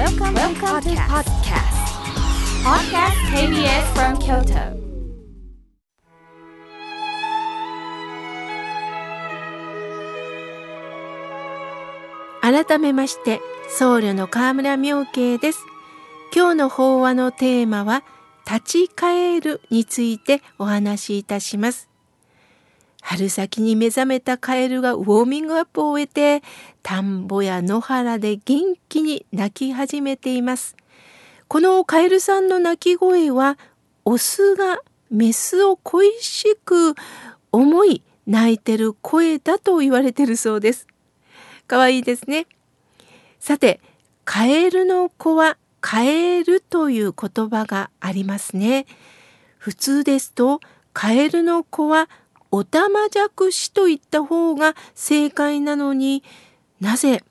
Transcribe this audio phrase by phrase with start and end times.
[0.00, 1.76] Welcome, Welcome to podcast.
[2.64, 4.80] Podcast KBS from Kyoto.
[12.40, 15.66] 改めまして僧侶の河村明慶です
[16.34, 18.02] 今日の法話のテーマは
[18.50, 21.89] 立ち返るについてお話しいたします
[23.02, 26.42] 春先に目覚めたカエルがウォーミングアップを終えて
[26.82, 30.76] 田んぼや野原で元気に鳴き始めています
[31.48, 33.58] このカエルさんの鳴き声は
[34.04, 36.94] オスがメスを恋しく
[37.52, 40.86] 思い泣いてる声だと言われてるそうです
[41.70, 42.48] かわいいですね。
[43.38, 43.80] さて、
[44.24, 48.86] カエルの子はカエルという言葉がありますね。
[49.56, 50.58] 普通ですと、
[50.92, 52.08] カエルの子は
[52.50, 56.22] オタマジャクシと言った方が正解なのに
[56.80, 57.22] なぜ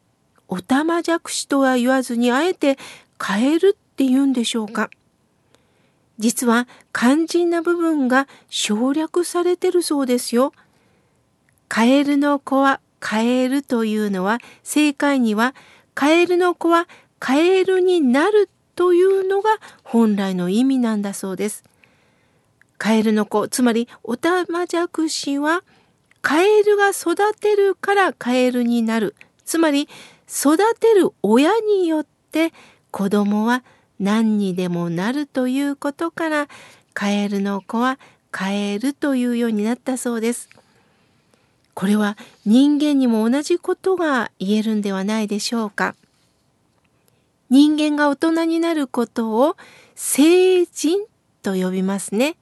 [0.47, 2.77] オタマジャクシとは言わずにあえて
[3.17, 4.89] カエルって言うんでしょうか？
[6.17, 10.53] 実は肝心な部分が省略されてるそうですよ。
[11.67, 15.53] カエルの子はカエルというのは正解には
[15.95, 16.87] カエルの子は
[17.19, 19.49] カエルになるというのが
[19.83, 21.63] 本来の意味なんだそうです。
[22.79, 25.63] カエルの子つまりオタマジャクシは
[26.21, 29.87] カエルが育てるからカエルになるつまり
[30.27, 32.51] 育てる親によって
[32.89, 33.63] 子供は
[33.99, 36.47] 何にでもなるということから
[36.93, 37.99] カエルの子は
[38.31, 40.49] カエルというようになったそうです。
[41.73, 45.95] これは人間にも同じことが言えるんではないでしょうか。
[47.49, 49.57] 人間が大人になることを
[49.95, 50.99] 成人
[51.41, 52.35] と呼びますね。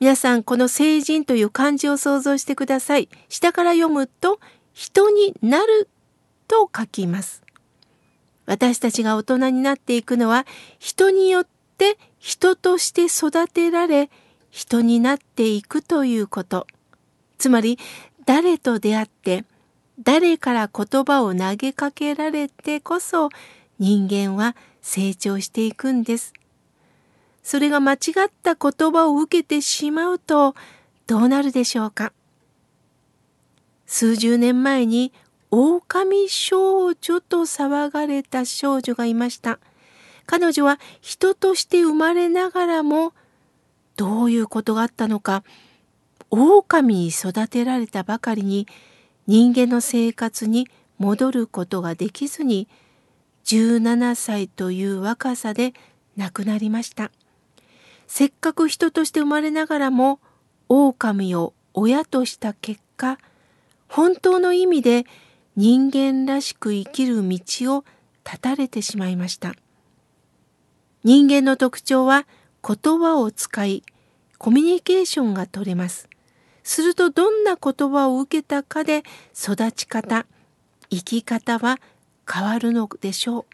[0.00, 3.08] 皆さんこの成人という漢字を想像してください。
[3.28, 4.40] 下から読むと
[4.72, 5.88] 人になる
[6.48, 7.42] と書きます。
[8.46, 10.46] 私たちが大人になっていくのは
[10.78, 11.46] 人によっ
[11.78, 14.10] て人として育てられ
[14.50, 16.66] 人になっていくということ。
[17.38, 17.78] つまり
[18.26, 19.44] 誰と出会って
[20.00, 23.28] 誰から言葉を投げかけられてこそ
[23.78, 26.32] 人間は成長していくんです。
[27.44, 27.96] それが間違
[28.26, 30.56] った言葉を受けてしまうと
[31.06, 32.12] どうなるでしょうか？
[33.86, 35.12] 数十年前に
[35.50, 39.60] 狼少女と騒がれた少女がいました。
[40.26, 43.12] 彼女は人として生まれながらも
[43.96, 45.44] どういうことがあったのか
[46.30, 48.66] 狼に育てられたばかりに
[49.26, 50.66] 人間の生活に
[50.98, 52.68] 戻ることができずに
[53.44, 55.74] 17歳という若さで
[56.16, 57.10] 亡くなりました。
[58.16, 60.20] せっかく人として生まれながらも
[60.68, 63.18] 狼を親とした結果
[63.88, 65.04] 本当の意味で
[65.56, 67.38] 人間らしく生きる道
[67.76, 67.84] を
[68.22, 69.56] 断たれてしまいました。
[71.02, 72.24] 人間の特徴は
[72.64, 73.82] 言葉を使い
[74.38, 76.08] コミュニケーションが取れます。
[76.62, 79.02] するとどんな言葉を受けたかで
[79.36, 80.24] 育ち方
[80.88, 81.80] 生き方は
[82.32, 83.44] 変わるのでしょう。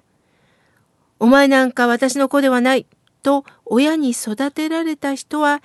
[1.19, 2.85] お前なんか私の子ではない
[3.23, 5.63] と親に育てられた人は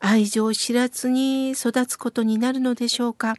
[0.00, 3.34] 愛情を知らずに育つことになるのでしょうか？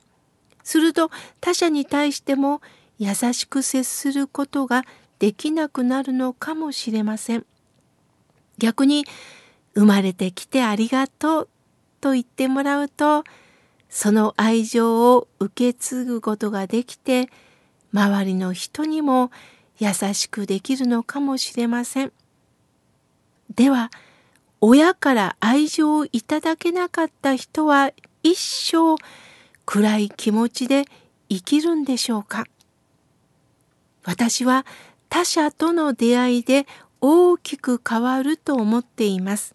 [0.63, 1.09] すると
[1.39, 2.61] 他者に対しても
[2.97, 4.83] 優しく接することが
[5.19, 7.45] できなくなるのかもしれません。
[8.57, 9.05] 逆に
[9.73, 11.49] 生まれてきてありがとう
[12.01, 13.23] と言ってもらうと
[13.89, 17.29] その愛情を受け継ぐことができて
[17.93, 19.31] 周りの人にも
[19.77, 22.11] 優しくできるのかもしれません。
[23.55, 23.91] では
[24.61, 27.91] 親から愛情をいただけなかった人は
[28.23, 28.95] 一生
[29.65, 30.85] 暗い気持ちで
[31.29, 32.45] 生きるんでしょうか？
[34.03, 34.65] 私は
[35.09, 36.67] 他者との出会いで
[37.01, 39.53] 大きく変わると思っています。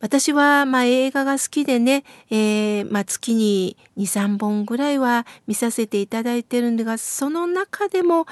[0.00, 4.02] 私はまあ映画が好きでね、えー、まあ、月に2、
[4.36, 8.26] 3本ぐらいは見させていただいてるんですが、その中でも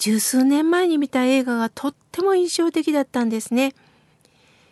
[0.00, 3.74] 十数年前に見た映画がとっても印象的だったんですね。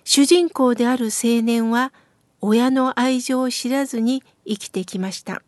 [0.02, 1.92] 主人公である青年は
[2.40, 5.42] 親の愛情を知らずに生きてきました。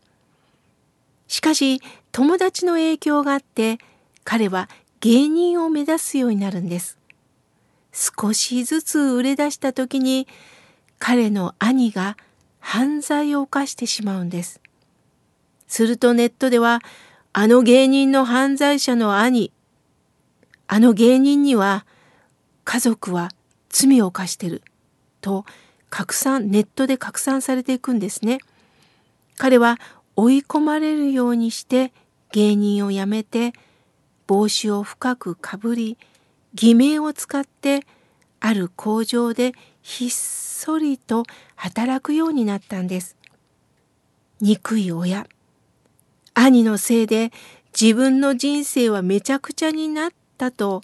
[1.28, 1.80] しかし
[2.12, 3.78] 友達の影響があって
[4.22, 4.68] 彼は
[5.00, 6.98] 芸人を目指すようになるんです。
[7.90, 10.28] 少しずつ売れ出した時に
[10.98, 12.18] 彼の兄が
[12.58, 14.60] 犯罪を犯してしまうんです。
[15.66, 16.80] するとネットでは
[17.32, 19.52] あの芸人の犯罪者の兄
[20.72, 21.84] あの芸人には
[22.62, 23.30] 家族は
[23.70, 24.62] 罪を犯してる
[25.20, 25.44] と
[25.88, 28.38] 拡散ネットで拡散されていくんですね。
[29.36, 29.80] 彼は
[30.14, 31.92] 追い込まれるようにして
[32.30, 33.52] 芸人を辞めて
[34.28, 35.98] 帽子を深くかぶり
[36.54, 37.80] 偽名を使って
[38.38, 41.24] ある工場でひっそりと
[41.56, 43.16] 働くようになったんです。
[44.40, 45.26] 憎い親
[46.34, 47.32] 兄のせいで
[47.78, 50.80] 自分の人生はめちゃくちゃになっったと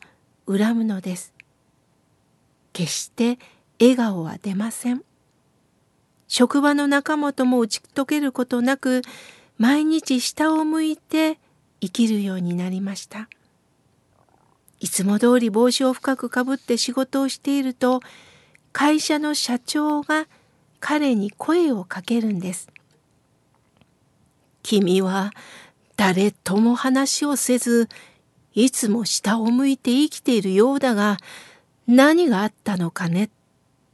[0.47, 1.33] 恨むのです。
[2.75, 3.39] 決して
[3.81, 5.03] 笑顔は出ません。
[6.29, 9.01] 職場の仲間とも打ち解けることなく
[9.57, 11.39] 毎日下を向いて
[11.81, 13.31] 生きるようになりました。
[14.79, 18.03] いつも通り帽子を深くかぶって仕事をしていると
[18.73, 20.27] 会社の社長が
[20.81, 22.69] 彼に声をかけるんです。
[24.63, 25.33] 君は
[25.97, 27.89] 誰とも話をせず
[28.57, 31.19] いつも下を向いて生きているようだが
[31.87, 33.29] 何があったのかね？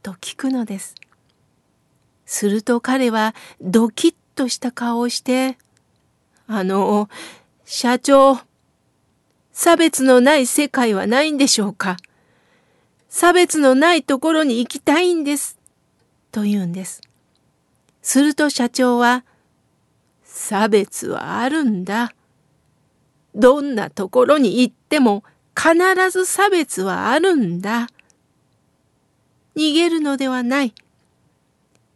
[0.01, 0.95] と聞くのです。
[2.25, 5.57] すると彼はドキッとした顔をして、
[6.47, 7.09] あの、
[7.65, 8.39] 社長、
[9.51, 11.97] 差別のない世界はないんでしょうか？
[13.09, 15.59] 差別のないところに行きたいんです。
[16.31, 17.01] と言うんです。
[18.01, 19.25] すると社長は、
[20.23, 22.13] 差別はあるんだ。
[23.35, 25.23] どんなところに行っても
[25.55, 25.75] 必
[26.09, 27.87] ず差別はあるんだ。
[29.55, 30.73] 逃げるのではない。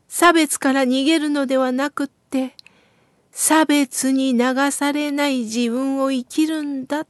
[0.07, 2.55] 差別から逃げるのではなくって、
[3.31, 7.05] 差別に流されない自分を生きるんだ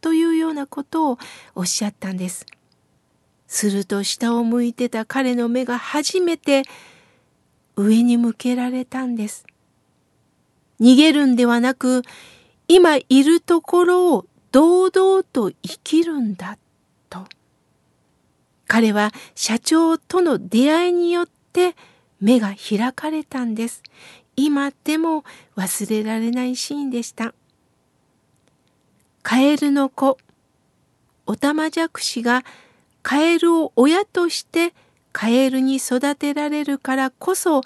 [0.00, 1.18] というようなことを
[1.54, 2.46] おっしゃったんです。
[3.46, 6.62] すると下を向いてた彼の目が初めて
[7.76, 9.44] 上に向けられたんです。
[10.80, 12.02] 逃げるんではなく、
[12.74, 16.56] 今いるところを堂々と生きるんだ
[17.10, 17.26] と。
[18.66, 21.76] 彼は社長との出会いによって
[22.18, 23.82] 目が開かれたんです。
[24.36, 25.22] 今でも
[25.54, 27.34] 忘れられないシーンでした。
[29.22, 30.16] カエルの子、
[31.26, 32.42] オタマジャクシが
[33.02, 34.72] カエルを親として
[35.12, 37.60] カエルに育てられるからこそ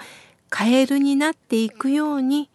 [0.50, 2.50] カエルになっていくように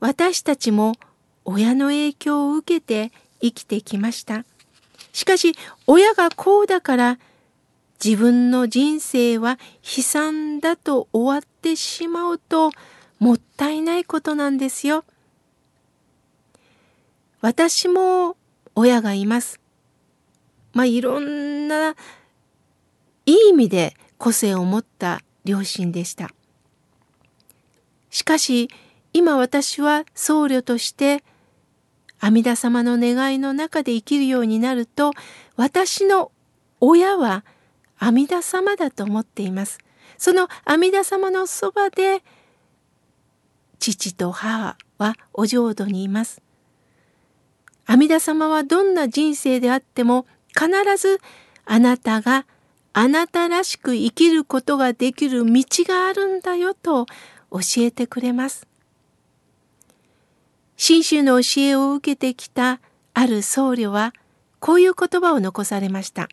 [0.00, 0.96] 私たちも
[1.44, 4.44] 親の影響を受けて生きてきました。
[5.12, 5.54] しかし
[5.86, 7.18] 親がこうだから
[8.02, 12.70] 自分の人生は悲惨だと終わってしまうと
[13.18, 15.04] もったいないことなんですよ。
[17.40, 18.36] 私も
[18.74, 19.60] 親がいます。
[20.72, 21.94] まあいろんな
[23.26, 26.30] いい意味で個性を持った両親でした。
[28.10, 28.70] しかし
[29.12, 31.22] 今私は僧侶として
[32.20, 35.12] 阿弥陀様の願いの中で生きるようになると
[35.56, 36.30] 私の
[36.80, 37.44] 親は
[37.98, 39.78] 阿弥陀様だと思っています。
[40.16, 42.22] その阿弥陀様のそばで
[43.78, 46.42] 父と母はお浄土にいます。
[47.86, 51.20] 阿弥陀様はどんな人生であっても必ず
[51.64, 52.46] あなたが
[52.92, 57.06] あなたらしく生きることができる道があるんだよと
[57.50, 58.69] 教えてくれます。
[60.82, 62.80] 信州の教えを受けてきた
[63.12, 64.14] ある僧侶は
[64.60, 66.30] こういう言葉を残されました。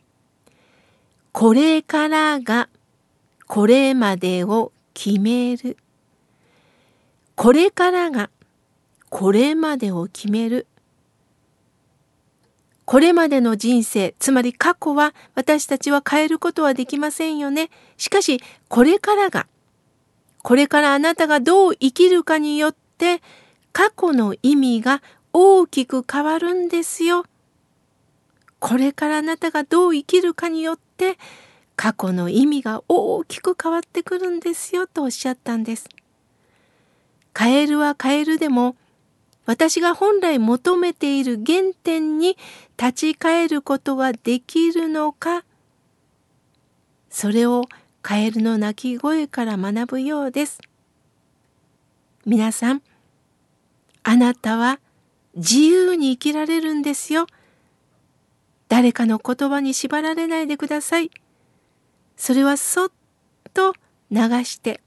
[1.33, 2.69] これからが
[3.45, 5.75] これまでを決める。
[7.35, 8.29] これからが
[9.09, 10.65] これまでを決める。
[12.85, 17.69] これまでの人生、つまり過去は私たちは変えることはできませんよね。
[17.97, 19.45] しかし、これからが、
[20.41, 23.21] これからあなたがどう生きるかによって、
[23.77, 25.03] 過去の意味が
[25.33, 27.25] 大きく変わるんですよ。
[28.57, 31.19] これからあなたがどう生きるかによって
[31.75, 35.87] 過去の意味が大きく変わってくるんですよとおっしゃったんです。
[37.33, 38.75] カエルはカエルでも
[39.45, 42.35] 私が本来求めている原点に
[42.79, 45.45] 立ち返ることができるのか
[47.11, 47.65] それを
[48.01, 50.61] カエルの鳴き声から学ぶようです。
[52.25, 52.81] 皆さん
[54.09, 54.79] あなたは
[55.35, 57.27] 自由に生きられるんですよ。
[58.69, 61.11] 誰かの言葉に縛られないでください。
[62.15, 62.91] それはそっ
[63.53, 63.73] と
[64.09, 64.79] 流して、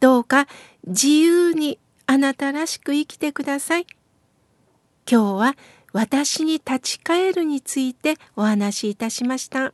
[0.00, 0.48] どうか
[0.84, 3.86] 自由にあなたらしく生きてください。
[5.08, 5.56] 今日は
[5.92, 9.72] 私に立ち返るについてお話しいたしました。